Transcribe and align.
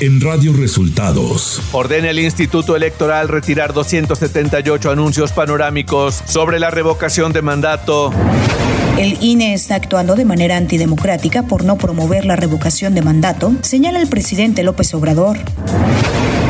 en 0.00 0.20
Radio 0.20 0.54
Resultados. 0.54 1.60
Ordena 1.72 2.08
el 2.08 2.18
Instituto 2.18 2.74
Electoral 2.74 3.28
retirar 3.28 3.74
278 3.74 4.90
anuncios 4.90 5.32
panorámicos 5.32 6.22
sobre 6.24 6.58
la 6.58 6.70
revocación 6.70 7.32
de 7.32 7.42
mandato. 7.42 8.10
El 8.98 9.22
INE 9.22 9.52
está 9.52 9.74
actuando 9.74 10.14
de 10.14 10.24
manera 10.24 10.56
antidemocrática 10.56 11.42
por 11.42 11.64
no 11.64 11.76
promover 11.76 12.24
la 12.24 12.36
revocación 12.36 12.94
de 12.94 13.02
mandato, 13.02 13.52
señala 13.60 14.00
el 14.00 14.08
presidente 14.08 14.62
López 14.62 14.94
Obrador. 14.94 15.36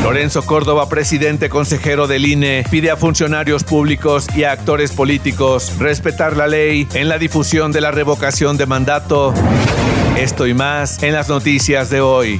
Lorenzo 0.03 0.45
Córdoba, 0.45 0.87
presidente 0.87 1.49
consejero 1.49 2.07
del 2.07 2.25
INE, 2.25 2.63
pide 2.71 2.89
a 2.89 2.95
funcionarios 2.95 3.63
públicos 3.65 4.27
y 4.35 4.45
a 4.45 4.53
actores 4.53 4.91
políticos 4.91 5.73
respetar 5.77 6.37
la 6.37 6.47
ley 6.47 6.87
en 6.93 7.09
la 7.09 7.17
difusión 7.17 7.71
de 7.71 7.81
la 7.81 7.91
revocación 7.91 8.57
de 8.57 8.65
mandato. 8.65 9.33
Esto 10.17 10.47
y 10.47 10.53
más 10.53 11.03
en 11.03 11.13
las 11.13 11.27
noticias 11.29 11.89
de 11.89 12.01
hoy. 12.01 12.39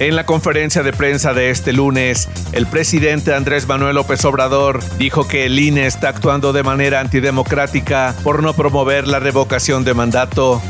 En 0.00 0.16
la 0.16 0.24
conferencia 0.24 0.82
de 0.82 0.94
prensa 0.94 1.34
de 1.34 1.50
este 1.50 1.74
lunes, 1.74 2.26
el 2.52 2.66
presidente 2.66 3.34
Andrés 3.34 3.68
Manuel 3.68 3.96
López 3.96 4.24
Obrador 4.24 4.82
dijo 4.96 5.28
que 5.28 5.44
el 5.44 5.58
INE 5.58 5.84
está 5.84 6.08
actuando 6.08 6.54
de 6.54 6.62
manera 6.62 7.00
antidemocrática 7.00 8.16
por 8.24 8.42
no 8.42 8.54
promover 8.54 9.06
la 9.06 9.18
revocación 9.18 9.84
de 9.84 9.92
mandato. 9.92 10.62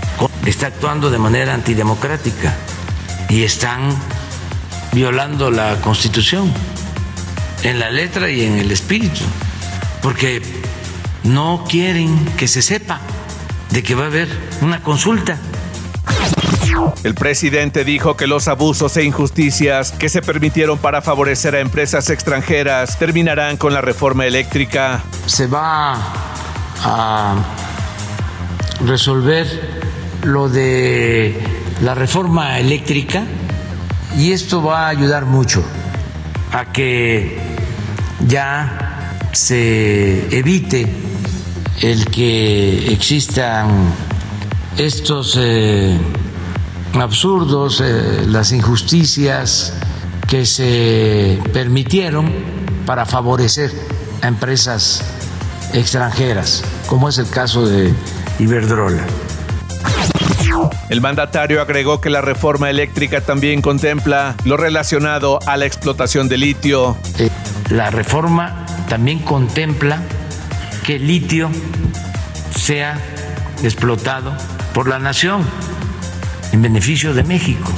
Está 0.47 0.67
actuando 0.67 1.11
de 1.11 1.19
manera 1.19 1.55
antidemocrática 1.55 2.57
y 3.29 3.45
están 3.45 3.97
violando 4.91 5.53
la 5.53 5.81
Constitución 5.81 6.53
en 7.63 7.79
la 7.79 7.89
letra 7.89 8.31
y 8.31 8.43
en 8.43 8.59
el 8.59 8.73
espíritu, 8.73 9.21
porque 10.03 10.43
no 11.23 11.65
quieren 11.69 12.19
que 12.37 12.49
se 12.49 12.63
sepa 12.63 13.01
de 13.71 13.85
que 13.85 13.95
va 13.95 14.03
a 14.03 14.07
haber 14.09 14.27
una 14.61 14.83
consulta 14.83 15.39
el 17.05 17.15
presidente 17.15 17.85
dijo 17.85 18.17
que 18.17 18.27
los 18.27 18.49
abusos 18.49 18.97
e 18.97 19.05
injusticias 19.05 19.93
que 19.93 20.09
se 20.09 20.23
permitieron 20.23 20.79
para 20.79 21.03
favorecer 21.03 21.55
a 21.55 21.61
empresas 21.61 22.11
extranjeras 22.11 22.99
terminarán 22.99 23.57
con 23.57 23.73
la 23.73 23.81
reforma 23.81 24.27
eléctrica. 24.27 25.03
Se 25.27 25.47
va 25.47 25.99
a 26.83 27.35
resolver 28.85 29.47
lo 30.23 30.49
de 30.49 31.39
la 31.83 31.95
reforma 31.95 32.59
eléctrica 32.59 33.25
y 34.17 34.33
esto 34.33 34.63
va 34.63 34.87
a 34.87 34.89
ayudar 34.89 35.25
mucho 35.25 35.65
a 36.53 36.73
que 36.73 37.39
ya 38.27 39.17
se 39.33 40.37
evite 40.37 40.87
el 41.81 42.05
que 42.07 42.93
existan 42.93 43.71
estos 44.77 45.39
eh, 45.41 45.97
absurdos, 46.95 47.81
eh, 47.81 48.25
las 48.27 48.53
injusticias 48.53 49.73
que 50.29 50.47
se 50.47 51.39
permitieron 51.53 52.33
para 52.87 53.07
favorecer 53.07 53.71
a 54.23 54.29
empresas 54.29 55.03
extranjeras, 55.73 56.65
como 56.87 57.09
es 57.09 57.19
el 57.19 57.29
caso 57.29 57.67
de 57.67 57.93
Iberdrola. 58.39 59.05
El 60.89 61.01
mandatario 61.01 61.63
agregó 61.63 62.01
que 62.01 62.11
la 62.11 62.21
reforma 62.21 62.71
eléctrica 62.71 63.21
también 63.21 63.63
contempla 63.63 64.35
lo 64.45 64.57
relacionado 64.57 65.39
a 65.47 65.57
la 65.57 65.67
explotación 65.67 66.29
de 66.29 66.39
litio. 66.39 66.97
Eh, 67.19 67.31
la 67.71 67.91
reforma 67.91 68.67
también 68.89 69.21
contempla 69.21 70.03
que 70.85 70.97
el 70.97 71.07
litio 71.07 71.51
sea 72.57 72.99
explotado 73.63 74.33
por 74.75 74.89
la 74.89 74.99
nación 74.99 75.45
en 76.53 76.63
beneficio 76.63 77.15
de 77.15 77.23
México, 77.25 77.71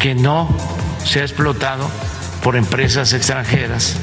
que 0.00 0.14
no 0.14 0.48
sea 1.04 1.22
explotado 1.22 1.90
por 2.42 2.56
empresas 2.56 3.12
extranjeras, 3.12 3.96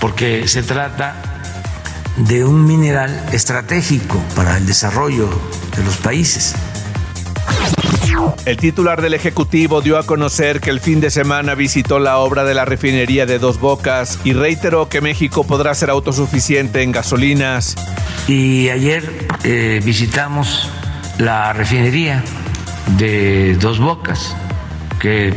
porque 0.00 0.48
se 0.48 0.62
trata 0.62 1.14
de 2.16 2.44
un 2.44 2.66
mineral 2.66 3.28
estratégico 3.32 4.22
para 4.36 4.56
el 4.56 4.66
desarrollo 4.66 5.28
de 5.76 5.84
los 5.84 5.96
países. 5.96 6.54
El 8.46 8.56
titular 8.58 9.02
del 9.02 9.14
Ejecutivo 9.14 9.80
dio 9.80 9.98
a 9.98 10.06
conocer 10.06 10.60
que 10.60 10.70
el 10.70 10.80
fin 10.80 11.00
de 11.00 11.10
semana 11.10 11.54
visitó 11.54 11.98
la 11.98 12.18
obra 12.18 12.44
de 12.44 12.54
la 12.54 12.64
refinería 12.64 13.26
de 13.26 13.38
Dos 13.38 13.58
Bocas 13.58 14.18
y 14.22 14.32
reiteró 14.34 14.88
que 14.88 15.00
México 15.00 15.44
podrá 15.44 15.74
ser 15.74 15.90
autosuficiente 15.90 16.82
en 16.82 16.92
gasolinas. 16.92 17.74
Y 18.28 18.68
ayer 18.68 19.26
eh, 19.42 19.80
visitamos 19.84 20.68
la 21.18 21.52
refinería 21.52 22.22
de 22.98 23.56
Dos 23.60 23.78
Bocas, 23.78 24.36
que 24.98 25.34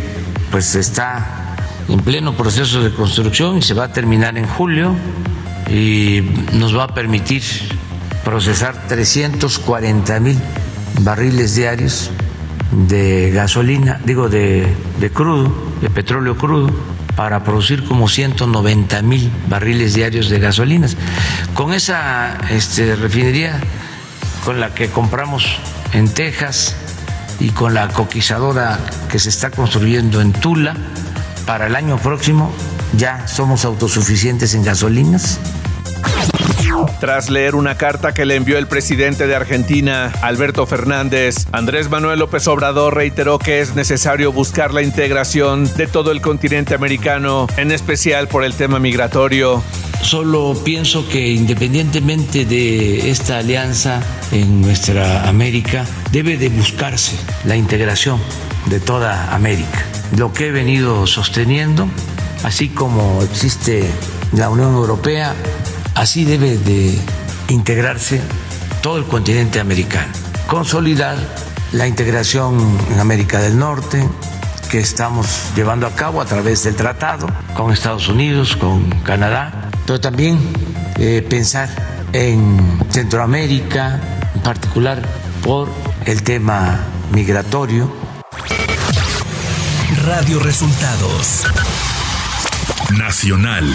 pues 0.51 0.75
está 0.75 1.55
en 1.89 1.99
pleno 1.99 2.33
proceso 2.35 2.81
de 2.83 2.93
construcción 2.93 3.57
y 3.57 3.61
se 3.61 3.73
va 3.73 3.85
a 3.85 3.93
terminar 3.93 4.37
en 4.37 4.47
julio 4.47 4.93
y 5.69 6.21
nos 6.53 6.77
va 6.77 6.85
a 6.85 6.93
permitir 6.93 7.43
procesar 8.23 8.87
340 8.87 10.19
mil 10.19 10.37
barriles 11.01 11.55
diarios 11.55 12.11
de 12.71 13.31
gasolina, 13.31 13.99
digo 14.03 14.29
de, 14.29 14.67
de, 14.99 15.09
crudo, 15.09 15.53
de 15.81 15.89
petróleo 15.89 16.37
crudo, 16.37 16.69
para 17.15 17.43
producir 17.43 17.83
como 17.85 18.07
190 18.07 19.01
mil 19.01 19.31
barriles 19.49 19.95
diarios 19.95 20.29
de 20.29 20.39
gasolinas. 20.39 20.95
Con 21.53 21.73
esa 21.73 22.37
este, 22.51 22.95
refinería 22.95 23.59
con 24.45 24.59
la 24.59 24.73
que 24.73 24.89
compramos 24.89 25.57
en 25.93 26.13
Texas, 26.13 26.75
y 27.39 27.49
con 27.49 27.73
la 27.73 27.87
coquizadora 27.89 28.79
que 29.09 29.19
se 29.19 29.29
está 29.29 29.51
construyendo 29.51 30.21
en 30.21 30.33
Tula, 30.33 30.75
para 31.45 31.67
el 31.67 31.75
año 31.75 31.97
próximo 31.97 32.51
ya 32.97 33.27
somos 33.27 33.65
autosuficientes 33.65 34.53
en 34.53 34.63
gasolinas. 34.63 35.39
Tras 36.99 37.29
leer 37.29 37.55
una 37.55 37.75
carta 37.75 38.13
que 38.13 38.25
le 38.25 38.35
envió 38.35 38.57
el 38.57 38.67
presidente 38.67 39.27
de 39.27 39.35
Argentina, 39.35 40.11
Alberto 40.21 40.65
Fernández, 40.65 41.47
Andrés 41.51 41.89
Manuel 41.89 42.19
López 42.19 42.47
Obrador 42.47 42.95
reiteró 42.95 43.39
que 43.39 43.61
es 43.61 43.75
necesario 43.75 44.31
buscar 44.31 44.73
la 44.73 44.81
integración 44.81 45.71
de 45.75 45.87
todo 45.87 46.11
el 46.11 46.21
continente 46.21 46.73
americano, 46.73 47.47
en 47.57 47.71
especial 47.71 48.27
por 48.27 48.43
el 48.43 48.53
tema 48.53 48.79
migratorio. 48.79 49.63
Solo 50.01 50.55
pienso 50.63 51.07
que 51.09 51.27
independientemente 51.27 52.45
de 52.45 53.09
esta 53.09 53.39
alianza 53.39 54.01
en 54.31 54.61
nuestra 54.61 55.27
América, 55.27 55.85
debe 56.11 56.37
de 56.37 56.49
buscarse 56.49 57.15
la 57.45 57.55
integración 57.55 58.19
de 58.65 58.79
toda 58.79 59.33
América. 59.33 59.85
Lo 60.17 60.33
que 60.33 60.47
he 60.47 60.51
venido 60.51 61.07
sosteniendo, 61.07 61.87
así 62.43 62.69
como 62.69 63.21
existe 63.23 63.83
la 64.33 64.49
Unión 64.49 64.73
Europea, 64.73 65.35
así 65.97 66.25
debe 66.25 66.57
de 66.57 66.97
integrarse 67.49 68.21
todo 68.81 68.97
el 68.97 69.05
continente 69.05 69.59
americano. 69.59 70.13
Consolidar 70.47 71.17
la 71.73 71.87
integración 71.87 72.57
en 72.91 72.99
América 72.99 73.39
del 73.39 73.57
Norte, 73.57 74.07
que 74.69 74.79
estamos 74.79 75.27
llevando 75.55 75.87
a 75.87 75.95
cabo 75.95 76.21
a 76.21 76.25
través 76.25 76.63
del 76.63 76.75
tratado 76.75 77.27
con 77.55 77.73
Estados 77.73 78.07
Unidos, 78.09 78.55
con 78.55 78.89
Canadá, 79.01 79.69
pero 79.85 79.99
también 79.99 80.37
eh, 80.97 81.25
pensar 81.27 81.69
en 82.13 82.79
Centroamérica, 82.89 83.99
en 84.35 84.41
particular 84.41 85.01
por 85.43 85.67
el 86.05 86.21
tema 86.21 86.79
migratorio. 87.11 87.91
Radio 90.05 90.39
Resultados 90.39 91.43
Nacional. 92.91 93.65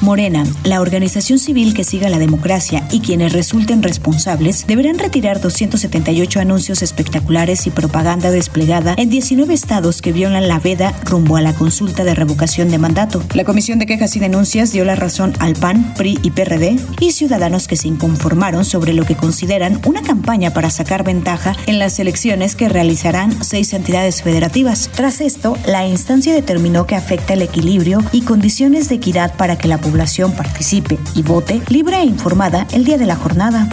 Morena, 0.00 0.44
la 0.64 0.80
organización 0.80 1.38
civil 1.38 1.74
que 1.74 1.84
siga 1.84 2.08
la 2.08 2.18
democracia 2.18 2.86
y 2.90 3.00
quienes 3.00 3.34
resulten 3.34 3.82
responsables 3.82 4.66
deberán 4.66 4.98
retirar 4.98 5.40
278 5.40 6.40
anuncios 6.40 6.82
espectaculares 6.82 7.66
y 7.66 7.70
propaganda 7.70 8.30
desplegada 8.30 8.94
en 8.96 9.10
19 9.10 9.52
estados 9.52 10.00
que 10.00 10.12
violan 10.12 10.48
la 10.48 10.58
veda 10.58 10.94
rumbo 11.04 11.36
a 11.36 11.42
la 11.42 11.52
consulta 11.52 12.02
de 12.02 12.14
revocación 12.14 12.70
de 12.70 12.78
mandato. 12.78 13.22
La 13.34 13.44
Comisión 13.44 13.78
de 13.78 13.84
Quejas 13.84 14.16
y 14.16 14.20
Denuncias 14.20 14.72
dio 14.72 14.86
la 14.86 14.96
razón 14.96 15.34
al 15.38 15.54
PAN, 15.54 15.92
PRI 15.94 16.18
y 16.22 16.30
PRD 16.30 16.78
y 16.98 17.10
ciudadanos 17.10 17.66
que 17.66 17.76
se 17.76 17.88
inconformaron 17.88 18.64
sobre 18.64 18.94
lo 18.94 19.04
que 19.04 19.16
consideran 19.16 19.82
una 19.84 20.00
campaña 20.00 20.54
para 20.54 20.70
sacar 20.70 21.04
ventaja 21.04 21.54
en 21.66 21.78
las 21.78 21.98
elecciones 21.98 22.54
que 22.54 22.70
realizarán 22.70 23.44
seis 23.44 23.74
entidades 23.74 24.22
federativas. 24.22 24.88
Tras 24.94 25.20
esto, 25.20 25.58
la 25.66 25.86
instancia 25.86 26.32
determinó 26.32 26.86
que 26.86 26.96
afecta 26.96 27.34
el 27.34 27.42
equilibrio 27.42 28.02
y 28.12 28.22
condiciones 28.22 28.88
de 28.88 28.94
equidad 28.94 29.34
para 29.36 29.58
que 29.58 29.68
la 29.68 29.76
población 29.76 29.89
participe 30.32 30.98
y 31.14 31.22
vote 31.22 31.60
libre 31.68 31.98
e 31.98 32.04
informada 32.04 32.66
el 32.72 32.84
día 32.84 32.98
de 32.98 33.06
la 33.06 33.16
jornada. 33.16 33.68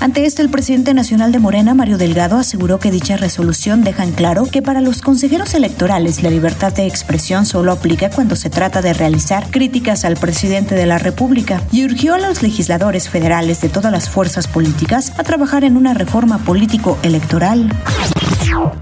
Ante 0.00 0.26
esto, 0.26 0.42
el 0.42 0.50
presidente 0.50 0.92
nacional 0.94 1.32
de 1.32 1.38
Morena, 1.38 1.74
Mario 1.74 1.96
Delgado, 1.96 2.36
aseguró 2.36 2.78
que 2.78 2.90
dicha 2.90 3.16
resolución 3.16 3.82
deja 3.82 4.04
en 4.04 4.12
claro 4.12 4.46
que 4.50 4.62
para 4.62 4.80
los 4.80 5.00
consejeros 5.00 5.54
electorales 5.54 6.22
la 6.22 6.30
libertad 6.30 6.72
de 6.72 6.86
expresión 6.86 7.46
solo 7.46 7.72
aplica 7.72 8.10
cuando 8.10 8.36
se 8.36 8.50
trata 8.50 8.82
de 8.82 8.92
realizar 8.92 9.50
críticas 9.50 10.04
al 10.04 10.16
presidente 10.16 10.74
de 10.74 10.86
la 10.86 10.98
República 10.98 11.62
y 11.72 11.84
urgió 11.84 12.14
a 12.14 12.18
los 12.18 12.42
legisladores 12.42 13.08
federales 13.08 13.60
de 13.60 13.68
todas 13.68 13.92
las 13.92 14.10
fuerzas 14.10 14.48
políticas 14.48 15.12
a 15.18 15.22
trabajar 15.22 15.64
en 15.64 15.76
una 15.76 15.94
reforma 15.94 16.38
político-electoral. 16.38 17.68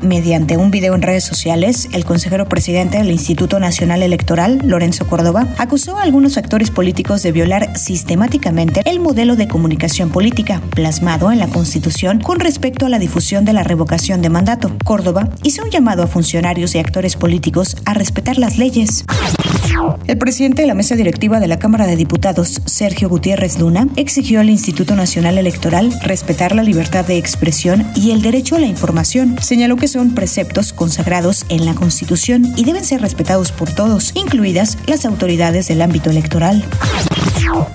Mediante 0.03 0.57
un 0.57 0.71
video 0.71 0.95
en 0.95 1.03
redes 1.03 1.25
sociales, 1.25 1.89
el 1.93 2.05
consejero 2.05 2.49
presidente 2.49 2.99
del 2.99 3.11
Instituto 3.11 3.61
Nacional 3.61 4.03
Electoral, 4.03 4.59
Lorenzo 4.65 5.07
Córdoba, 5.07 5.47
acusó 5.59 5.99
a 5.99 6.03
algunos 6.03 6.37
actores 6.37 6.71
políticos 6.71 7.23
de 7.23 7.33
violar 7.33 7.77
sistemáticamente 7.77 8.83
el 8.87 9.01
modelo 9.01 9.37
de 9.37 9.49
comunicación 9.49 10.11
política 10.11 10.61
plasmado 10.71 11.31
en 11.31 11.39
la 11.39 11.49
Constitución 11.49 12.21
con 12.21 12.41
respecto 12.41 12.87
a 12.87 12.89
la 12.89 12.99
difusión 12.99 13.45
de 13.45 13.53
la 13.53 13.63
revocación 13.63 14.23
de 14.23 14.31
mandato. 14.31 14.73
Córdoba 14.85 15.29
hizo 15.43 15.63
un 15.63 15.71
llamado 15.71 16.03
a 16.03 16.07
funcionarios 16.07 16.75
y 16.75 16.79
actores 16.79 17.17
políticos 17.17 17.77
a 17.85 17.95
respetar 17.95 18.39
las 18.39 18.59
leyes. 18.59 19.05
El 20.07 20.19
presidente 20.19 20.63
de 20.63 20.69
la 20.69 20.75
mesa 20.75 20.97
directiva 20.97 21.41
de 21.41 21.47
la 21.47 21.59
Cámara 21.59 21.87
de 21.87 21.97
Diputados, 21.97 22.61
Sergio 22.67 23.09
Gutiérrez 23.09 23.59
Luna, 23.59 23.87
exigió 23.97 24.41
al 24.41 24.51
Instituto 24.51 24.97
Nacional 24.97 25.39
Electoral 25.39 25.93
respetar 26.03 26.55
la 26.55 26.63
libertad 26.63 27.05
de 27.07 27.17
expresión 27.17 27.87
y 27.95 28.11
el 28.11 28.23
derecho 28.23 28.57
a 28.57 28.61
la 28.61 28.67
información. 28.67 29.37
Señaló 29.41 29.77
que 29.77 29.89
son 29.89 30.15
preceptos 30.15 30.73
consagrados 30.73 31.47
en 31.49 31.65
la 31.65 31.75
Constitución 31.75 32.53
y 32.57 32.65
deben 32.65 32.85
ser 32.85 33.01
respetados 33.01 33.53
por 33.53 33.71
todos, 33.71 34.13
incluidas 34.15 34.79
las 34.87 35.05
autoridades 35.05 35.69
del 35.69 35.83
ámbito 35.83 36.11
electoral. 36.11 36.65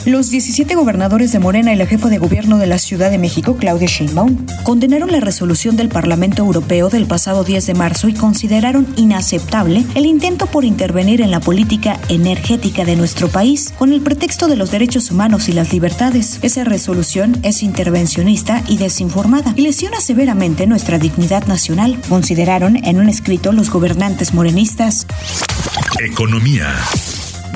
Los 0.06 0.30
17 0.30 0.76
gobernadores 0.76 1.32
de 1.32 1.40
Morena 1.40 1.74
y 1.74 1.76
la 1.76 1.86
jefa 1.86 2.10
de 2.10 2.18
gobierno 2.18 2.58
de 2.58 2.68
la 2.68 2.78
Ciudad 2.78 3.10
de 3.12 3.18
México, 3.18 3.58
Claudia 3.58 3.88
Sheinbaum, 3.88 4.46
condenaron 4.64 5.12
la 5.12 5.20
resolución 5.20 5.76
del 5.76 5.90
Parlamento 5.90 6.44
Europeo 6.44 6.90
del 6.90 7.08
pasado 7.08 7.44
10 7.44 7.66
de 7.68 7.74
marzo 7.74 8.08
y 8.08 8.14
consideraron 8.14 8.88
inaceptable 8.98 9.84
el 9.96 10.06
intento 10.06 10.46
por 10.46 10.66
intervenir 10.66 11.22
en 11.22 11.32
la 11.32 11.40
política 11.40 12.00
energética 12.10 12.86
de 12.86 12.96
nuestro 12.96 13.30
país 13.30 13.74
con 13.78 13.92
el 13.92 14.02
pretexto 14.02 14.48
de 14.48 14.56
los 14.56 14.72
derechos 14.72 15.12
humanos 15.12 15.50
y 15.50 15.54
las 15.54 15.74
libertades. 15.74 16.40
Esa 16.42 16.64
resolución 16.64 17.40
es 17.44 17.64
intervencionista 17.64 18.64
y 18.68 18.78
desinformada 18.78 19.54
y 19.56 19.62
lesiona 19.62 20.00
severamente 20.02 20.68
nuestra 20.68 21.00
dignidad 21.00 21.48
nacional, 21.48 22.00
consideraron 22.10 22.78
en 22.84 23.00
un 23.00 23.10
escrito 23.10 23.52
los 23.52 23.70
gobernantes 23.70 24.34
morenistas. 24.34 25.08
Economía. 26.00 26.68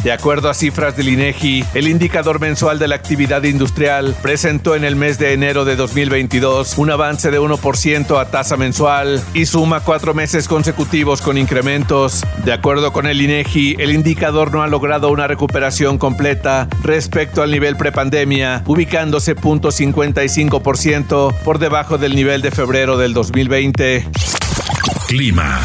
De 0.04 0.12
acuerdo 0.14 0.50
a 0.50 0.54
cifras 0.54 0.96
del 0.96 1.10
INEGI, 1.10 1.66
el 1.74 1.90
indicador 1.90 2.40
mensual 2.40 2.80
de 2.80 2.88
la 2.88 2.96
actividad 2.96 3.44
industrial 3.44 4.16
presentó 4.22 4.76
en 4.76 4.86
el 4.86 4.96
mes 4.96 5.20
de 5.20 5.34
enero 5.34 5.66
de 5.66 5.76
2022 5.76 6.78
un 6.78 6.90
avance 6.90 7.30
de 7.32 7.40
1% 7.40 8.20
a 8.20 8.32
tasa 8.32 8.56
mensual 8.56 9.22
y 9.34 9.46
suma 9.46 9.82
cuatro 9.82 10.14
meses 10.14 10.48
consecutivos 10.48 11.22
con 11.22 11.38
incrementos. 11.38 12.24
De 12.46 12.54
acuerdo 12.54 12.94
con 12.94 13.08
el 13.08 13.22
INEGI, 13.22 13.76
el 13.80 13.92
indicador 13.92 14.54
no 14.54 14.64
ha 14.64 14.68
logrado 14.68 15.10
una 15.10 15.28
recuperación 15.28 15.98
completa 15.98 16.70
respecto 16.82 17.42
al 17.42 17.52
nivel 17.52 17.76
prepandemia, 17.76 18.64
ubicándose 18.68 19.36
0.55% 19.36 21.36
por 21.44 21.60
debajo 21.60 21.98
del 21.98 22.16
nivel 22.16 22.42
de 22.42 22.52
febrero 22.52 22.98
del 22.98 23.14
2020. 23.14 24.08
Clima. 25.08 25.60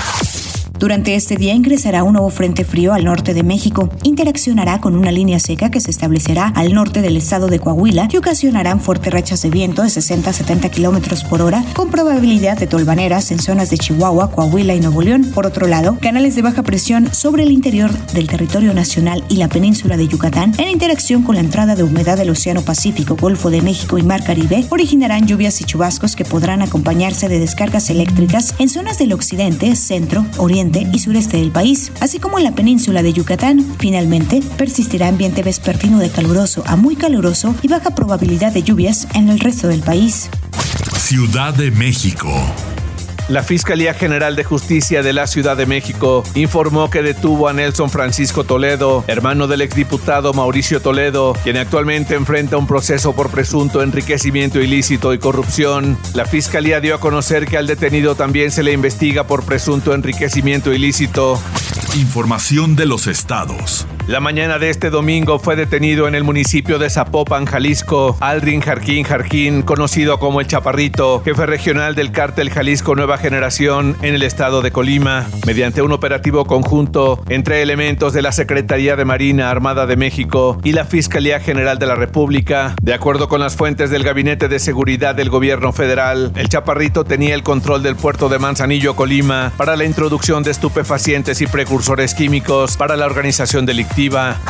Durante 0.84 1.14
este 1.14 1.36
día 1.36 1.54
ingresará 1.54 2.02
un 2.02 2.12
nuevo 2.12 2.28
frente 2.28 2.62
frío 2.62 2.92
al 2.92 3.04
norte 3.04 3.32
de 3.32 3.42
México. 3.42 3.88
Interaccionará 4.02 4.82
con 4.82 4.96
una 4.96 5.10
línea 5.12 5.40
seca 5.40 5.70
que 5.70 5.80
se 5.80 5.90
establecerá 5.90 6.48
al 6.48 6.74
norte 6.74 7.00
del 7.00 7.16
estado 7.16 7.46
de 7.46 7.58
Coahuila 7.58 8.06
y 8.12 8.18
ocasionarán 8.18 8.80
fuertes 8.80 9.10
rachas 9.10 9.40
de 9.40 9.48
viento 9.48 9.80
de 9.80 9.88
60 9.88 10.28
a 10.28 10.32
70 10.34 10.68
kilómetros 10.68 11.24
por 11.24 11.40
hora, 11.40 11.64
con 11.74 11.90
probabilidad 11.90 12.58
de 12.58 12.66
tolvaneras 12.66 13.30
en 13.30 13.38
zonas 13.38 13.70
de 13.70 13.78
Chihuahua, 13.78 14.30
Coahuila 14.30 14.74
y 14.74 14.80
Nuevo 14.80 15.00
León. 15.00 15.30
Por 15.34 15.46
otro 15.46 15.66
lado, 15.66 15.96
canales 16.02 16.36
de 16.36 16.42
baja 16.42 16.62
presión 16.62 17.10
sobre 17.14 17.44
el 17.44 17.52
interior 17.52 17.90
del 18.12 18.26
territorio 18.26 18.74
nacional 18.74 19.24
y 19.30 19.36
la 19.36 19.48
península 19.48 19.96
de 19.96 20.06
Yucatán, 20.06 20.52
en 20.58 20.68
interacción 20.68 21.22
con 21.22 21.36
la 21.36 21.40
entrada 21.40 21.76
de 21.76 21.82
humedad 21.82 22.18
del 22.18 22.28
Océano 22.28 22.60
Pacífico, 22.60 23.16
Golfo 23.16 23.48
de 23.48 23.62
México 23.62 23.96
y 23.96 24.02
Mar 24.02 24.22
Caribe, 24.22 24.66
originarán 24.68 25.26
lluvias 25.26 25.62
y 25.62 25.64
chubascos 25.64 26.14
que 26.14 26.26
podrán 26.26 26.60
acompañarse 26.60 27.30
de 27.30 27.38
descargas 27.38 27.88
eléctricas 27.88 28.54
en 28.58 28.68
zonas 28.68 28.98
del 28.98 29.14
occidente, 29.14 29.76
centro, 29.76 30.26
oriente 30.36 30.73
y 30.80 30.98
sureste 30.98 31.36
del 31.36 31.50
país, 31.50 31.92
así 32.00 32.18
como 32.18 32.38
en 32.38 32.44
la 32.44 32.52
península 32.52 33.02
de 33.02 33.12
Yucatán. 33.12 33.64
Finalmente, 33.78 34.42
persistirá 34.56 35.08
ambiente 35.08 35.42
vespertino 35.42 35.98
de 35.98 36.10
caluroso 36.10 36.64
a 36.66 36.76
muy 36.76 36.96
caluroso 36.96 37.54
y 37.62 37.68
baja 37.68 37.94
probabilidad 37.94 38.52
de 38.52 38.62
lluvias 38.62 39.06
en 39.14 39.28
el 39.28 39.40
resto 39.40 39.68
del 39.68 39.80
país. 39.80 40.28
Ciudad 40.98 41.54
de 41.54 41.70
México. 41.70 42.30
La 43.28 43.42
Fiscalía 43.42 43.94
General 43.94 44.36
de 44.36 44.44
Justicia 44.44 45.02
de 45.02 45.14
la 45.14 45.26
Ciudad 45.26 45.56
de 45.56 45.64
México 45.64 46.24
informó 46.34 46.90
que 46.90 47.02
detuvo 47.02 47.48
a 47.48 47.54
Nelson 47.54 47.88
Francisco 47.88 48.44
Toledo, 48.44 49.02
hermano 49.06 49.46
del 49.46 49.62
exdiputado 49.62 50.34
Mauricio 50.34 50.80
Toledo, 50.80 51.32
quien 51.42 51.56
actualmente 51.56 52.16
enfrenta 52.16 52.58
un 52.58 52.66
proceso 52.66 53.14
por 53.14 53.30
presunto 53.30 53.82
enriquecimiento 53.82 54.60
ilícito 54.60 55.14
y 55.14 55.18
corrupción. 55.18 55.96
La 56.12 56.26
Fiscalía 56.26 56.80
dio 56.80 56.94
a 56.94 57.00
conocer 57.00 57.46
que 57.46 57.56
al 57.56 57.66
detenido 57.66 58.14
también 58.14 58.50
se 58.50 58.62
le 58.62 58.72
investiga 58.72 59.26
por 59.26 59.42
presunto 59.44 59.94
enriquecimiento 59.94 60.70
ilícito. 60.74 61.40
Información 61.94 62.74
de 62.74 62.86
los 62.86 63.06
estados. 63.06 63.86
La 64.08 64.18
mañana 64.18 64.58
de 64.58 64.68
este 64.68 64.90
domingo 64.90 65.38
fue 65.38 65.54
detenido 65.54 66.08
en 66.08 66.16
el 66.16 66.24
municipio 66.24 66.80
de 66.80 66.90
Zapopan, 66.90 67.46
Jalisco, 67.46 68.16
Aldrin 68.18 68.60
Jarquín 68.60 69.04
Jarquín, 69.04 69.62
conocido 69.62 70.18
como 70.18 70.40
el 70.40 70.48
Chaparrito, 70.48 71.22
jefe 71.24 71.46
regional 71.46 71.94
del 71.94 72.10
cártel 72.10 72.50
Jalisco 72.50 72.96
Nueva 72.96 73.16
Generación 73.16 73.96
en 74.02 74.16
el 74.16 74.24
estado 74.24 74.60
de 74.60 74.72
Colima, 74.72 75.28
mediante 75.46 75.82
un 75.82 75.92
operativo 75.92 76.46
conjunto 76.46 77.22
entre 77.28 77.62
elementos 77.62 78.12
de 78.12 78.22
la 78.22 78.32
Secretaría 78.32 78.96
de 78.96 79.04
Marina 79.04 79.48
Armada 79.48 79.86
de 79.86 79.96
México 79.96 80.58
y 80.64 80.72
la 80.72 80.84
Fiscalía 80.84 81.38
General 81.38 81.78
de 81.78 81.86
la 81.86 81.94
República. 81.94 82.74
De 82.82 82.92
acuerdo 82.92 83.28
con 83.28 83.40
las 83.40 83.54
fuentes 83.54 83.90
del 83.90 84.02
Gabinete 84.02 84.48
de 84.48 84.58
Seguridad 84.58 85.14
del 85.14 85.30
Gobierno 85.30 85.72
Federal, 85.72 86.32
el 86.34 86.48
Chaparrito 86.48 87.04
tenía 87.04 87.36
el 87.36 87.44
control 87.44 87.84
del 87.84 87.94
puerto 87.94 88.28
de 88.28 88.40
Manzanillo, 88.40 88.96
Colima, 88.96 89.52
para 89.56 89.76
la 89.76 89.84
introducción 89.84 90.42
de 90.42 90.50
estupefacientes 90.50 91.40
y 91.40 91.46
precursores 91.46 91.83
químicos 92.16 92.76
para 92.76 92.96
la 92.96 93.04
organización 93.04 93.66
delictiva 93.66 94.40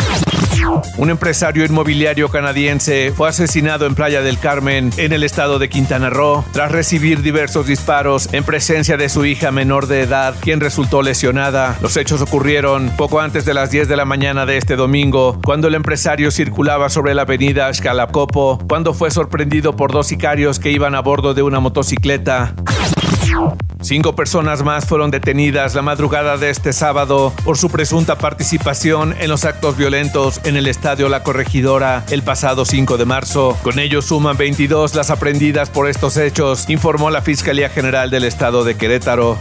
un 0.96 1.10
empresario 1.10 1.64
inmobiliario 1.64 2.28
canadiense 2.28 3.12
fue 3.14 3.28
asesinado 3.28 3.86
en 3.86 3.94
Playa 3.94 4.22
del 4.22 4.38
Carmen, 4.38 4.90
en 4.96 5.12
el 5.12 5.24
estado 5.24 5.58
de 5.58 5.68
Quintana 5.68 6.10
Roo, 6.10 6.44
tras 6.52 6.72
recibir 6.72 7.22
diversos 7.22 7.66
disparos 7.66 8.32
en 8.32 8.44
presencia 8.44 8.96
de 8.96 9.08
su 9.08 9.26
hija 9.26 9.50
menor 9.50 9.86
de 9.88 10.02
edad, 10.02 10.34
quien 10.40 10.60
resultó 10.60 11.02
lesionada. 11.02 11.76
Los 11.82 11.96
hechos 11.96 12.20
ocurrieron 12.22 12.90
poco 12.96 13.20
antes 13.20 13.44
de 13.44 13.52
las 13.52 13.70
10 13.70 13.88
de 13.88 13.96
la 13.96 14.04
mañana 14.04 14.46
de 14.46 14.56
este 14.56 14.76
domingo, 14.76 15.38
cuando 15.44 15.68
el 15.68 15.74
empresario 15.74 16.30
circulaba 16.30 16.88
sobre 16.88 17.14
la 17.14 17.22
avenida 17.22 17.72
Xcalacopo, 17.72 18.58
cuando 18.68 18.94
fue 18.94 19.10
sorprendido 19.10 19.76
por 19.76 19.92
dos 19.92 20.06
sicarios 20.06 20.58
que 20.58 20.70
iban 20.70 20.94
a 20.94 21.00
bordo 21.00 21.34
de 21.34 21.42
una 21.42 21.60
motocicleta. 21.60 22.54
Cinco 23.80 24.16
personas 24.16 24.62
más 24.62 24.86
fueron 24.86 25.10
detenidas 25.10 25.74
la 25.74 25.82
madrugada 25.82 26.38
de 26.38 26.50
este 26.50 26.72
sábado 26.72 27.32
por 27.44 27.58
su 27.58 27.68
presunta 27.68 28.16
participación 28.16 29.14
en 29.20 29.28
los 29.28 29.44
actos 29.44 29.76
violentos 29.76 30.40
en 30.44 30.56
el 30.56 30.66
estadio 30.66 31.08
La 31.08 31.22
Corregidora 31.22 32.04
el 32.10 32.22
pasado 32.22 32.64
5 32.64 32.96
de 32.96 33.04
marzo. 33.04 33.58
Con 33.62 33.78
ellos 33.78 34.06
suman 34.06 34.36
22 34.36 34.94
las 34.94 35.10
aprendidas 35.10 35.70
por 35.70 35.88
estos 35.88 36.16
hechos, 36.16 36.68
informó 36.70 37.10
la 37.10 37.22
Fiscalía 37.22 37.68
General 37.68 38.10
del 38.10 38.24
Estado 38.24 38.64
de 38.64 38.76
Querétaro. 38.76 39.38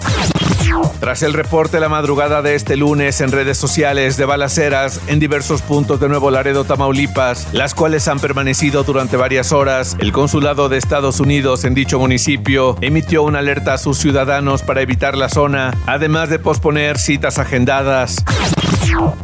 Tras 1.00 1.22
el 1.22 1.34
reporte 1.34 1.80
la 1.80 1.90
madrugada 1.90 2.42
de 2.42 2.56
este 2.56 2.78
lunes 2.78 3.22
en 3.22 3.32
redes 3.32 3.58
sociales 3.58 4.18
de 4.18 4.26
balaceras 4.26 5.02
en 5.08 5.20
diversos 5.20 5.62
puntos 5.62 6.00
de 6.00 6.08
Nuevo 6.08 6.32
Laredo, 6.32 6.64
Tamaulipas, 6.64 7.54
las 7.54 7.76
cuales 7.76 8.08
han 8.08 8.20
permanecido 8.20 8.84
durante 8.84 9.18
varias 9.18 9.52
horas, 9.52 9.98
el 10.00 10.12
consulado 10.12 10.70
de 10.70 10.78
Estados 10.78 11.20
Unidos 11.20 11.66
en 11.66 11.74
dicho 11.74 12.00
municipio 12.00 12.78
emitió 12.82 13.24
una 13.24 13.40
alerta 13.40 13.74
a 13.74 13.78
sus 13.78 13.98
ciudadanos 13.98 14.64
para 14.64 14.82
evitar 14.82 15.18
la 15.18 15.30
zona, 15.30 15.78
además 15.86 16.30
de 16.30 16.40
posponer 16.40 16.98
citas 16.98 17.38
agendadas. 17.38 18.24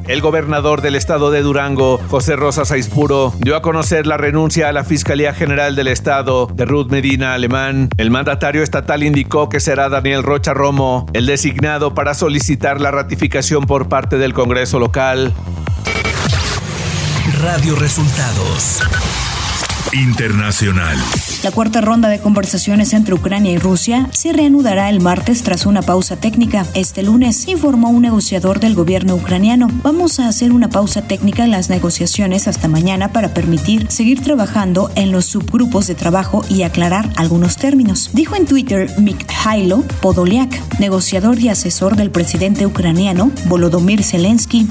El 0.08 0.22
gobernador 0.22 0.82
del 0.82 0.96
estado 0.96 1.32
de 1.32 1.42
Durango, 1.42 2.00
José 2.10 2.36
Rosa 2.36 2.66
Saispuro, 2.66 3.34
dio 3.40 3.56
a 3.56 3.62
conocer 3.62 4.08
la 4.08 4.18
renuncia 4.18 4.68
a 4.68 4.72
la 4.72 4.84
Fiscalía 4.84 5.34
General 5.34 5.76
del 5.76 5.88
Estado 5.88 6.48
de 6.48 6.66
Ruth 6.66 6.90
Medina 6.90 7.34
Alemán. 7.34 7.90
El 7.98 8.10
mandatario 8.10 8.64
estatal 8.64 9.04
indicó 9.04 9.50
que 9.50 9.60
será 9.60 9.88
Daniel 9.90 10.24
Rocha 10.24 10.54
Romo 10.54 11.06
el 11.14 11.26
designado 11.26 11.94
para 11.94 12.14
solicitar 12.14 12.82
la 12.82 12.92
ratificación 12.92 13.66
por 13.66 13.88
parte 13.88 14.18
del 14.18 14.34
Congreso 14.34 14.80
local. 14.80 15.34
Radio 17.42 17.76
Resultados 17.76 18.82
Internacional. 19.94 20.98
La 21.42 21.52
cuarta 21.52 21.80
ronda 21.80 22.10
de 22.10 22.20
conversaciones 22.20 22.94
entre 22.94 23.14
Ucrania 23.14 23.54
y 23.54 23.58
Rusia 23.58 24.10
se 24.12 24.34
reanudará 24.34 24.90
el 24.90 25.00
martes 25.00 25.42
tras 25.42 25.66
una 25.66 25.82
pausa 25.82 26.18
técnica. 26.18 26.66
Este 26.74 27.02
lunes 27.02 27.48
informó 27.48 27.90
un 27.90 28.02
negociador 28.02 28.60
del 28.60 28.76
gobierno 28.76 29.16
ucraniano. 29.16 29.70
Vamos 29.82 30.20
a 30.20 30.28
hacer 30.28 30.52
una 30.52 30.68
pausa 30.68 31.04
técnica 31.04 31.46
en 31.46 31.52
las 31.52 31.70
negociaciones 31.70 32.50
hasta 32.50 32.68
mañana 32.68 33.14
para 33.14 33.34
permitir 33.34 33.90
seguir 33.90 34.22
trabajando 34.22 34.92
en 34.96 35.14
los 35.14 35.28
subgrupos 35.28 35.88
de 35.88 35.96
trabajo 35.96 36.44
y 36.50 36.64
aclarar 36.64 37.10
algunos 37.16 37.56
términos. 37.56 38.10
Dijo 38.12 38.36
en 38.36 38.46
Twitter 38.46 38.92
Mikhailo 39.00 39.86
Podolyak, 40.02 40.80
negociador 40.80 41.40
y 41.40 41.48
asesor 41.48 41.96
del 41.96 42.12
presidente 42.12 42.66
ucraniano 42.66 43.32
Volodymyr 43.46 44.04
Zelensky. 44.04 44.68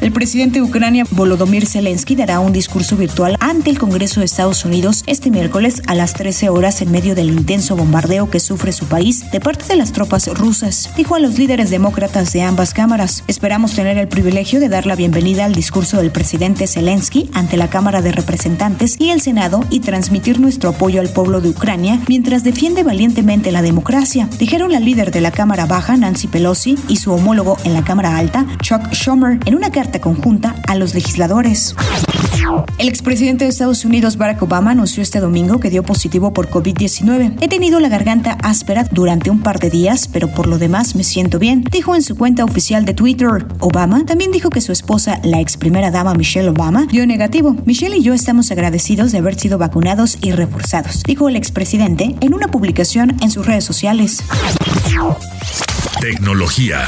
El 0.00 0.12
presidente 0.12 0.60
de 0.60 0.62
Ucrania, 0.64 1.04
Volodymyr 1.10 1.66
Zelensky, 1.66 2.14
dará 2.14 2.40
un 2.40 2.52
discurso 2.52 2.96
virtual 2.96 3.36
ante 3.50 3.68
el 3.68 3.80
Congreso 3.80 4.20
de 4.20 4.26
Estados 4.26 4.64
Unidos 4.64 5.02
este 5.08 5.28
miércoles 5.28 5.82
a 5.88 5.96
las 5.96 6.12
13 6.14 6.50
horas 6.50 6.80
en 6.82 6.92
medio 6.92 7.16
del 7.16 7.30
intenso 7.30 7.74
bombardeo 7.74 8.30
que 8.30 8.38
sufre 8.38 8.72
su 8.72 8.86
país 8.86 9.28
de 9.32 9.40
parte 9.40 9.64
de 9.66 9.74
las 9.74 9.90
tropas 9.90 10.28
rusas, 10.28 10.88
dijo 10.96 11.16
a 11.16 11.18
los 11.18 11.36
líderes 11.36 11.68
demócratas 11.68 12.32
de 12.32 12.42
ambas 12.42 12.72
cámaras. 12.72 13.24
Esperamos 13.26 13.74
tener 13.74 13.98
el 13.98 14.06
privilegio 14.06 14.60
de 14.60 14.68
dar 14.68 14.86
la 14.86 14.94
bienvenida 14.94 15.46
al 15.46 15.54
discurso 15.54 15.96
del 15.96 16.12
presidente 16.12 16.68
Zelensky 16.68 17.28
ante 17.34 17.56
la 17.56 17.68
Cámara 17.68 18.02
de 18.02 18.12
Representantes 18.12 18.94
y 19.00 19.10
el 19.10 19.20
Senado 19.20 19.64
y 19.68 19.80
transmitir 19.80 20.38
nuestro 20.38 20.70
apoyo 20.70 21.00
al 21.00 21.08
pueblo 21.08 21.40
de 21.40 21.48
Ucrania 21.48 22.00
mientras 22.06 22.44
defiende 22.44 22.84
valientemente 22.84 23.50
la 23.50 23.62
democracia, 23.62 24.28
dijeron 24.38 24.70
la 24.70 24.78
líder 24.78 25.10
de 25.10 25.22
la 25.22 25.32
Cámara 25.32 25.66
Baja, 25.66 25.96
Nancy 25.96 26.28
Pelosi, 26.28 26.78
y 26.86 26.96
su 26.96 27.12
homólogo 27.12 27.56
en 27.64 27.74
la 27.74 27.82
Cámara 27.82 28.16
Alta, 28.16 28.46
Chuck 28.62 28.92
Schumer, 28.92 29.40
en 29.44 29.56
una 29.56 29.72
carta 29.72 30.00
conjunta 30.00 30.54
a 30.68 30.76
los 30.76 30.94
legisladores. 30.94 31.74
El 32.78 32.88
expresidente 32.88 33.39
de 33.44 33.48
Estados 33.48 33.84
Unidos 33.84 34.16
Barack 34.16 34.42
Obama 34.42 34.72
anunció 34.72 35.02
este 35.02 35.20
domingo 35.20 35.60
que 35.60 35.70
dio 35.70 35.82
positivo 35.82 36.32
por 36.32 36.50
COVID-19. 36.50 37.38
He 37.40 37.48
tenido 37.48 37.80
la 37.80 37.88
garganta 37.88 38.32
áspera 38.42 38.84
durante 38.84 39.30
un 39.30 39.40
par 39.40 39.58
de 39.58 39.70
días, 39.70 40.08
pero 40.12 40.28
por 40.28 40.46
lo 40.46 40.58
demás 40.58 40.94
me 40.94 41.04
siento 41.04 41.38
bien, 41.38 41.64
dijo 41.70 41.94
en 41.94 42.02
su 42.02 42.16
cuenta 42.16 42.44
oficial 42.44 42.84
de 42.84 42.94
Twitter. 42.94 43.46
Obama 43.60 44.04
también 44.04 44.30
dijo 44.30 44.50
que 44.50 44.60
su 44.60 44.72
esposa, 44.72 45.20
la 45.24 45.40
ex 45.40 45.56
primera 45.56 45.90
dama 45.90 46.14
Michelle 46.14 46.50
Obama, 46.50 46.86
dio 46.90 47.06
negativo. 47.06 47.56
Michelle 47.64 47.96
y 47.96 48.02
yo 48.02 48.14
estamos 48.14 48.50
agradecidos 48.50 49.12
de 49.12 49.18
haber 49.18 49.38
sido 49.38 49.58
vacunados 49.58 50.18
y 50.20 50.32
reforzados, 50.32 51.02
dijo 51.04 51.28
el 51.28 51.36
expresidente 51.36 52.16
en 52.20 52.34
una 52.34 52.48
publicación 52.48 53.16
en 53.22 53.30
sus 53.30 53.46
redes 53.46 53.64
sociales. 53.64 54.22
Tecnología. 56.00 56.80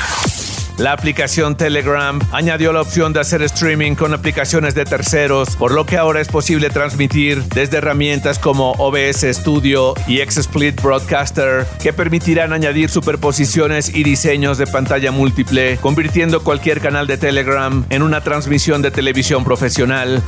La 0.78 0.92
aplicación 0.92 1.56
Telegram 1.56 2.18
añadió 2.32 2.72
la 2.72 2.80
opción 2.80 3.12
de 3.12 3.20
hacer 3.20 3.42
streaming 3.42 3.94
con 3.94 4.14
aplicaciones 4.14 4.74
de 4.74 4.84
terceros, 4.84 5.54
por 5.56 5.72
lo 5.72 5.84
que 5.86 5.98
ahora 5.98 6.20
es 6.20 6.28
posible 6.28 6.70
transmitir 6.70 7.42
desde 7.44 7.78
herramientas 7.78 8.38
como 8.38 8.72
OBS 8.72 9.26
Studio 9.32 9.94
y 10.06 10.18
XSplit 10.18 10.80
Broadcaster, 10.80 11.66
que 11.82 11.92
permitirán 11.92 12.52
añadir 12.52 12.90
superposiciones 12.90 13.94
y 13.94 14.02
diseños 14.02 14.58
de 14.58 14.66
pantalla 14.66 15.12
múltiple, 15.12 15.76
convirtiendo 15.78 16.42
cualquier 16.42 16.80
canal 16.80 17.06
de 17.06 17.18
Telegram 17.18 17.84
en 17.90 18.02
una 18.02 18.22
transmisión 18.22 18.82
de 18.82 18.90
televisión 18.90 19.44
profesional. 19.44 20.22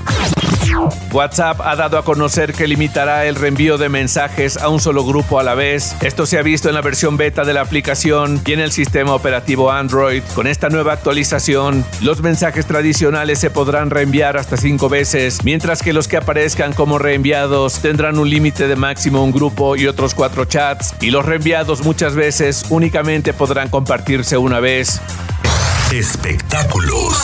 WhatsApp 1.13 1.61
ha 1.61 1.77
dado 1.77 1.99
a 1.99 2.05
conocer 2.05 2.53
que 2.53 2.67
limitará 2.67 3.27
el 3.27 3.37
reenvío 3.37 3.79
de 3.79 3.89
mensajes 3.89 4.57
a 4.57 4.69
un 4.69 4.81
solo 4.81 5.05
grupo 5.05 5.39
a 5.39 5.43
la 5.43 5.55
vez. 5.55 5.95
Esto 6.03 6.27
se 6.27 6.39
ha 6.39 6.43
visto 6.43 6.69
en 6.69 6.75
la 6.75 6.81
versión 6.81 7.17
beta 7.17 7.45
de 7.45 7.53
la 7.53 7.61
aplicación 7.61 8.41
y 8.45 8.53
en 8.53 8.61
el 8.61 8.73
sistema 8.73 9.15
operativo 9.15 9.71
Android. 9.71 10.23
Con 10.35 10.49
esta 10.49 10.69
nueva 10.69 10.95
actualización, 10.95 11.85
los 12.01 12.21
mensajes 12.21 12.67
tradicionales 12.67 13.39
se 13.39 13.51
podrán 13.51 13.91
reenviar 13.91 14.37
hasta 14.37 14.57
cinco 14.57 14.89
veces, 14.89 15.45
mientras 15.45 15.81
que 15.81 15.93
los 15.93 16.09
que 16.09 16.17
aparezcan 16.17 16.73
como 16.73 16.99
reenviados 16.99 17.79
tendrán 17.79 18.19
un 18.19 18.29
límite 18.29 18.67
de 18.67 18.75
máximo 18.75 19.23
un 19.23 19.31
grupo 19.31 19.77
y 19.77 19.87
otros 19.87 20.13
cuatro 20.13 20.45
chats, 20.45 20.93
y 21.01 21.11
los 21.11 21.25
reenviados 21.25 21.85
muchas 21.85 22.17
veces 22.17 22.65
únicamente 22.71 23.33
podrán 23.33 23.69
compartirse 23.69 24.37
una 24.37 24.59
vez. 24.59 25.01
Espectáculos 25.93 27.15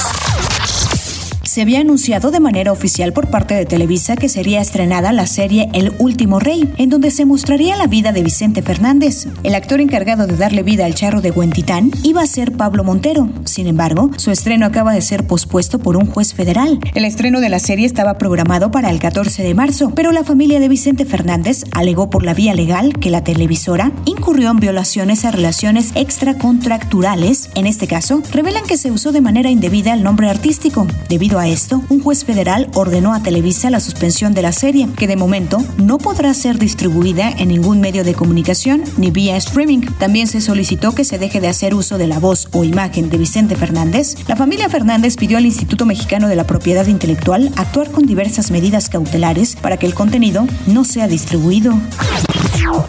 se 1.51 1.63
había 1.63 1.81
anunciado 1.81 2.31
de 2.31 2.39
manera 2.39 2.71
oficial 2.71 3.13
por 3.13 3.29
parte 3.29 3.55
de 3.55 3.67
Televisa 3.67 4.15
que 4.15 4.29
sería 4.29 4.61
estrenada 4.61 5.11
la 5.11 5.27
serie 5.27 5.69
El 5.73 5.93
Último 5.99 6.39
Rey, 6.39 6.73
en 6.77 6.91
donde 6.91 7.11
se 7.11 7.25
mostraría 7.25 7.77
la 7.77 7.89
vida 7.89 8.13
de 8.13 8.23
Vicente 8.23 8.63
Fernández. 8.63 9.27
El 9.43 9.57
actor 9.57 9.81
encargado 9.81 10.29
de 10.29 10.37
darle 10.37 10.63
vida 10.63 10.85
al 10.85 10.95
charro 10.95 11.21
de 11.21 11.33
Huentitán 11.33 11.91
iba 12.05 12.23
a 12.23 12.27
ser 12.29 12.53
Pablo 12.53 12.85
Montero. 12.85 13.29
Sin 13.47 13.67
embargo, 13.67 14.13
su 14.17 14.31
estreno 14.31 14.65
acaba 14.65 14.93
de 14.93 15.01
ser 15.01 15.27
pospuesto 15.27 15.81
por 15.81 15.97
un 15.97 16.07
juez 16.07 16.35
federal. 16.35 16.79
El 16.95 17.05
estreno 17.05 17.41
de 17.41 17.49
la 17.49 17.59
serie 17.59 17.85
estaba 17.85 18.17
programado 18.17 18.71
para 18.71 18.91
el 18.91 19.01
14 19.01 19.43
de 19.43 19.55
marzo, 19.55 19.91
pero 19.93 20.13
la 20.13 20.23
familia 20.23 20.61
de 20.61 20.69
Vicente 20.69 21.05
Fernández 21.05 21.65
alegó 21.73 22.11
por 22.11 22.25
la 22.25 22.33
vía 22.33 22.55
legal 22.55 22.93
que 22.93 23.11
la 23.11 23.25
televisora 23.25 23.91
incurrió 24.05 24.53
en 24.53 24.61
violaciones 24.61 25.25
a 25.25 25.33
relaciones 25.33 25.91
extracontracturales. 25.97 27.51
En 27.57 27.67
este 27.67 27.89
caso, 27.89 28.23
revelan 28.31 28.67
que 28.69 28.77
se 28.77 28.93
usó 28.93 29.11
de 29.11 29.21
manera 29.21 29.51
indebida 29.51 29.95
el 29.95 30.05
nombre 30.05 30.31
artístico, 30.31 30.87
debido 31.09 31.40
a 31.40 31.40
a 31.41 31.49
esto, 31.49 31.83
un 31.89 32.01
juez 32.01 32.25
federal 32.25 32.69
ordenó 32.75 33.15
a 33.15 33.23
Televisa 33.23 33.71
la 33.71 33.81
suspensión 33.81 34.35
de 34.35 34.43
la 34.43 34.53
serie, 34.53 34.89
que 34.97 35.07
de 35.07 35.17
momento 35.17 35.65
no 35.79 35.99
podrá 35.99 36.33
ser 36.35 36.59
distribuida 36.59 37.31
en 37.31 37.49
ningún 37.49 37.81
medio 37.81 38.05
de 38.05 38.15
comunicación 38.15 38.83
ni 38.97 39.11
vía 39.11 39.37
streaming. 39.37 39.81
También 39.99 40.27
se 40.27 40.41
solicitó 40.41 40.95
que 40.95 41.05
se 41.05 41.19
deje 41.19 41.41
de 41.41 41.49
hacer 41.49 41.75
uso 41.75 41.99
de 41.99 42.07
la 42.07 42.19
voz 42.19 42.49
o 42.53 42.65
imagen 42.65 43.11
de 43.11 43.19
Vicente 43.19 43.57
Fernández. 43.57 44.15
La 44.29 44.37
familia 44.37 44.69
Fernández 44.69 45.17
pidió 45.17 45.39
al 45.39 45.47
Instituto 45.47 45.87
Mexicano 45.87 46.29
de 46.29 46.37
la 46.37 46.45
Propiedad 46.45 46.87
Intelectual 46.87 47.51
actuar 47.57 47.91
con 47.91 48.07
diversas 48.07 48.51
medidas 48.51 48.89
cautelares 48.89 49.57
para 49.57 49.77
que 49.77 49.87
el 49.87 49.95
contenido 49.95 50.47
no 50.67 50.85
sea 50.85 51.09
distribuido. 51.09 51.75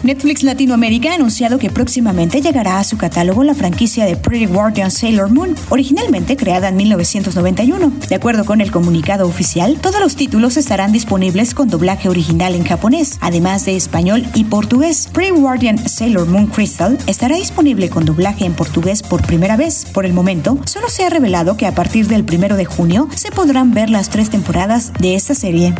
Netflix 0.02 0.42
Latinoamérica 0.42 1.12
ha 1.12 1.14
anunciado 1.14 1.58
que 1.58 1.70
próximamente 1.70 2.40
llegará 2.40 2.78
a 2.78 2.84
su 2.84 2.96
catálogo 2.96 3.44
la 3.44 3.54
franquicia 3.54 4.04
de 4.04 4.16
Pretty 4.16 4.46
Guardian 4.46 4.90
Sailor 4.90 5.30
Moon, 5.30 5.54
originalmente 5.70 6.36
creada 6.36 6.68
en 6.68 6.76
1991. 6.76 7.92
De 8.08 8.14
acuerdo 8.14 8.41
con 8.44 8.60
el 8.60 8.70
comunicado 8.70 9.26
oficial, 9.26 9.78
todos 9.80 10.00
los 10.00 10.16
títulos 10.16 10.56
estarán 10.56 10.92
disponibles 10.92 11.54
con 11.54 11.68
doblaje 11.68 12.08
original 12.08 12.54
en 12.54 12.64
japonés, 12.64 13.18
además 13.20 13.64
de 13.64 13.76
español 13.76 14.26
y 14.34 14.44
portugués. 14.44 15.08
Pretty 15.12 15.32
Guardian 15.32 15.78
Sailor 15.88 16.26
Moon 16.26 16.46
Crystal 16.46 16.98
estará 17.06 17.36
disponible 17.36 17.90
con 17.90 18.04
doblaje 18.04 18.44
en 18.44 18.54
portugués 18.54 19.02
por 19.02 19.22
primera 19.26 19.56
vez. 19.56 19.84
Por 19.84 20.06
el 20.06 20.12
momento, 20.12 20.58
solo 20.64 20.88
se 20.88 21.04
ha 21.04 21.10
revelado 21.10 21.56
que 21.56 21.66
a 21.66 21.74
partir 21.74 22.06
del 22.08 22.24
primero 22.24 22.56
de 22.56 22.64
junio 22.64 23.08
se 23.14 23.30
podrán 23.30 23.74
ver 23.74 23.90
las 23.90 24.10
tres 24.10 24.30
temporadas 24.30 24.92
de 24.98 25.14
esta 25.14 25.34
serie. 25.34 25.74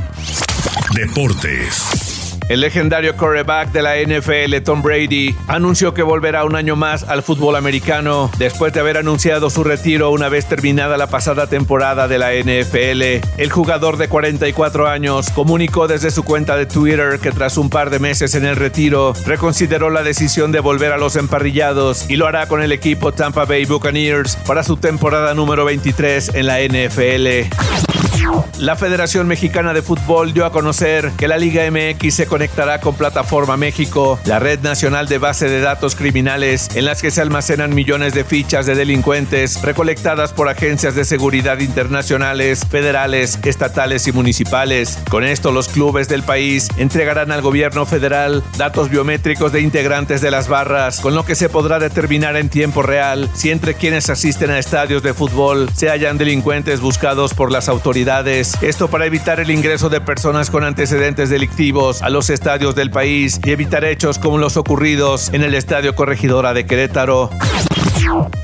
Deportes. 0.95 2.12
El 2.49 2.61
legendario 2.61 3.17
quarterback 3.17 3.73
de 3.73 3.83
la 3.83 3.97
NFL, 3.97 4.63
Tom 4.65 4.83
Brady, 4.83 5.35
anunció 5.49 5.95
que 5.95 6.03
volverá 6.03 6.45
un 6.45 6.57
año 6.57 6.77
más 6.77 7.05
al 7.05 7.23
fútbol 7.23 7.57
americano 7.57 8.31
después 8.39 8.73
de 8.73 8.81
haber 8.81 8.99
anunciado 8.99 9.49
su 9.49 9.65
retiro 9.65 10.11
una 10.11 10.29
vez 10.29 10.47
terminada 10.47 10.97
la 10.97 11.07
pasada 11.07 11.47
temporada 11.47 12.09
de 12.09 12.19
la 12.19 12.33
NFL. 12.33 13.41
El 13.41 13.51
jugador 13.51 13.97
de 13.97 14.09
44 14.09 14.89
años 14.89 15.31
comunicó 15.31 15.89
desde 15.89 16.11
su 16.11 16.25
cuenta 16.25 16.57
de 16.57 16.67
Twitter 16.67 17.21
que 17.21 17.31
tras 17.31 17.57
un 17.57 17.71
par 17.71 17.91
de 17.91 17.99
meses 17.99 18.35
en 18.35 18.45
el 18.45 18.57
retiro, 18.57 19.15
reconsideró 19.25 19.91
la 19.91 20.03
decisión 20.03 20.53
de 20.53 20.61
volver 20.61 20.93
a 20.93 20.99
los 20.99 21.17
emparrillados 21.17 22.11
y 22.11 22.17
lo 22.17 22.27
hará 22.27 22.49
con 22.49 22.63
el 22.63 22.73
equipo 22.73 23.13
Tampa 23.13 23.45
Bay 23.45 23.65
Buccaneers 23.65 24.37
para 24.47 24.63
su 24.63 24.77
temporada 24.77 25.35
número 25.35 25.65
23 25.65 26.35
en 26.35 26.47
la 26.47 26.59
NFL. 26.61 27.49
La 28.59 28.77
Federación 28.77 29.27
Mexicana 29.27 29.73
de 29.73 29.83
Fútbol 29.83 30.33
dio 30.33 30.47
a 30.47 30.53
conocer 30.53 31.11
que 31.17 31.27
la 31.27 31.39
Liga 31.39 31.69
MX 31.69 32.15
se 32.15 32.27
conectará 32.33 32.81
con 32.81 32.95
Plataforma 32.95 33.59
México, 33.59 34.19
la 34.25 34.39
red 34.39 34.61
nacional 34.61 35.07
de 35.07 35.19
base 35.19 35.51
de 35.51 35.61
datos 35.61 35.95
criminales 35.95 36.75
en 36.75 36.87
las 36.87 37.03
que 37.03 37.11
se 37.11 37.21
almacenan 37.21 37.75
millones 37.75 38.15
de 38.15 38.25
fichas 38.25 38.65
de 38.65 38.75
delincuentes 38.75 39.61
recolectadas 39.61 40.33
por 40.33 40.49
agencias 40.49 40.95
de 40.95 41.05
seguridad 41.05 41.59
internacionales, 41.59 42.65
federales, 42.67 43.39
estatales 43.45 44.07
y 44.07 44.13
municipales. 44.13 44.99
Con 45.11 45.25
esto 45.25 45.53
los 45.53 45.69
clubes 45.69 46.09
del 46.09 46.23
país 46.23 46.71
entregarán 46.79 47.33
al 47.33 47.43
gobierno 47.43 47.85
federal 47.85 48.43
datos 48.57 48.89
biométricos 48.89 49.53
de 49.53 49.61
integrantes 49.61 50.23
de 50.23 50.31
las 50.31 50.49
barras, 50.49 51.01
con 51.01 51.15
lo 51.15 51.27
que 51.27 51.35
se 51.35 51.51
podrá 51.51 51.81
determinar 51.81 52.39
en 52.39 52.49
tiempo 52.49 52.81
real 52.81 53.29
si 53.35 53.51
entre 53.51 53.75
quienes 53.75 54.09
asisten 54.09 54.51
a 54.51 54.59
estadios 54.59 55.03
de 55.03 55.13
fútbol 55.13 55.69
se 55.77 55.91
hallan 55.91 56.17
delincuentes 56.17 56.81
buscados 56.81 57.35
por 57.35 57.53
las 57.53 57.69
autoridades 57.69 58.55
esto 58.63 58.89
para 58.89 59.05
evitar 59.05 59.39
el 59.39 59.51
ingreso 59.51 59.91
de 59.91 60.01
personas 60.01 60.49
con 60.49 60.65
antecedentes 60.65 61.29
delictivos 61.29 62.01
a 62.01 62.09
estadios 62.31 62.75
del 62.75 62.91
país 62.91 63.41
y 63.45 63.51
evitar 63.51 63.85
hechos 63.85 64.19
como 64.19 64.39
los 64.39 64.57
ocurridos 64.57 65.31
en 65.33 65.43
el 65.43 65.55
Estadio 65.55 65.95
Corregidora 65.95 66.55
de 66.55 66.67
Querétaro. 66.67 67.31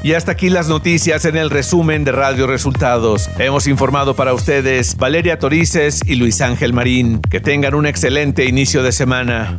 Y 0.03 0.13
hasta 0.13 0.33
aquí 0.33 0.51
las 0.51 0.69
noticias 0.69 1.25
en 1.25 1.37
el 1.37 1.51
resumen 1.51 2.05
de 2.05 2.13
Radio 2.13 2.47
Resultados. 2.47 3.29
Hemos 3.39 3.67
informado 3.67 4.15
para 4.15 4.33
ustedes 4.33 4.97
Valeria 4.97 5.39
Torices 5.39 6.01
y 6.07 6.15
Luis 6.15 6.41
Ángel 6.41 6.73
Marín. 6.73 7.21
Que 7.21 7.41
tengan 7.41 7.75
un 7.75 7.87
excelente 7.87 8.45
inicio 8.45 8.83
de 8.83 8.93
semana. 8.93 9.57